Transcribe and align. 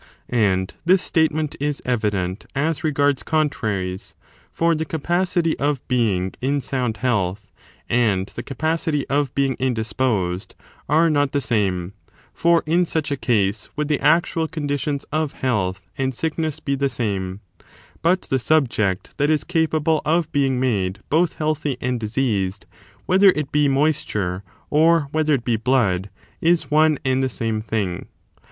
And 0.29 0.73
this 0.83 1.03
statement 1.03 1.55
is 1.59 1.79
evident 1.85 2.47
as 2.55 2.83
regards 2.83 3.21
contraries; 3.21 4.15
for 4.51 4.73
the 4.73 4.83
capacity 4.83 5.55
of 5.59 5.87
being 5.87 6.33
in 6.41 6.59
sound 6.59 6.97
health, 7.05 7.51
and 7.87 8.25
the 8.25 8.41
capacity 8.41 9.07
of 9.09 9.31
being 9.35 9.55
indisposed, 9.59 10.55
are 10.89 11.11
not 11.11 11.33
the 11.33 11.39
same; 11.39 11.93
for 12.33 12.63
in 12.65 12.83
such 12.87 13.11
a 13.11 13.15
case 13.15 13.69
would 13.75 13.89
the 13.89 13.99
actual 13.99 14.47
conditions 14.47 15.03
of 15.11 15.33
health 15.33 15.85
and 15.99 16.15
sick 16.15 16.35
ness 16.39 16.59
be 16.59 16.73
the 16.73 16.89
same: 16.89 17.41
but 18.01 18.23
the 18.23 18.39
subject 18.39 19.13
that 19.19 19.29
is 19.29 19.43
capable 19.43 20.01
of 20.03 20.31
being 20.31 20.59
made 20.59 21.01
both 21.11 21.33
healthy 21.33 21.77
and 21.79 21.99
diseased, 21.99 22.65
whether 23.05 23.29
it 23.35 23.51
be 23.51 23.67
moisture, 23.67 24.41
or 24.71 25.01
whether 25.11 25.35
it 25.35 25.45
be 25.45 25.57
blood, 25.57 26.09
is 26.41 26.71
one 26.71 26.97
and 27.05 27.21
the 27.21 27.29
same 27.29 27.61
thing. 27.61 28.07